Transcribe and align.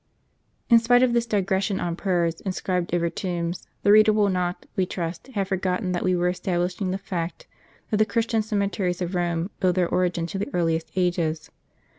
In 0.67 0.79
spite 0.79 1.03
of 1.03 1.13
this 1.13 1.27
digression 1.27 1.79
on 1.79 1.95
prayers 1.95 2.41
inscribed 2.41 2.91
over 2.95 3.07
tombs, 3.07 3.67
the 3.83 3.91
reader 3.91 4.11
will 4.11 4.29
not, 4.29 4.65
we 4.75 4.87
trust, 4.87 5.27
have 5.35 5.49
forgotten, 5.49 5.91
that 5.91 6.01
we 6.03 6.15
were 6.15 6.27
establishing 6.29 6.89
the 6.89 6.97
fact, 6.97 7.45
that 7.91 7.97
the 7.97 8.03
Christian 8.03 8.41
cemeteries 8.41 9.03
of 9.03 9.11
Eome 9.11 9.49
owe 9.61 9.71
their 9.71 9.87
origin 9.87 10.25
to 10.25 10.39
the 10.39 10.49
earliest 10.55 10.89
ages. 10.95 11.51